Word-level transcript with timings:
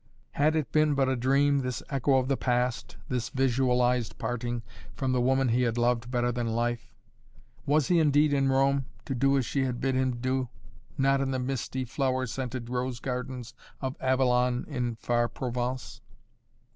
Had 0.31 0.55
it 0.55 0.71
been 0.71 0.95
but 0.95 1.07
a 1.09 1.15
dream, 1.15 1.59
this 1.59 1.83
echo 1.91 2.15
of 2.17 2.27
the 2.27 2.35
past, 2.35 2.97
this 3.07 3.29
visualized 3.29 4.17
parting 4.17 4.63
from 4.95 5.11
the 5.11 5.21
woman 5.21 5.49
he 5.49 5.61
had 5.61 5.77
loved 5.77 6.09
better 6.09 6.31
than 6.31 6.47
life? 6.55 6.95
Was 7.67 7.87
he 7.89 7.99
indeed 7.99 8.33
in 8.33 8.49
Rome, 8.49 8.85
to 9.05 9.13
do 9.13 9.37
as 9.37 9.45
she 9.45 9.63
had 9.63 9.79
bid 9.79 9.93
him 9.93 10.15
do, 10.15 10.49
not 10.97 11.21
in 11.21 11.29
the 11.29 11.37
misty, 11.37 11.85
flower 11.85 12.25
scented 12.25 12.67
rose 12.67 12.99
gardens 12.99 13.53
of 13.79 13.95
Avalon 14.01 14.65
in 14.67 14.95
far 14.95 15.27
Provence? 15.27 16.01